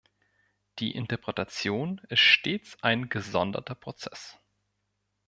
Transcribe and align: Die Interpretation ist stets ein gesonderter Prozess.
Die 0.79 0.95
Interpretation 0.95 2.01
ist 2.09 2.21
stets 2.21 2.75
ein 2.81 3.07
gesonderter 3.09 3.75
Prozess. 3.75 4.39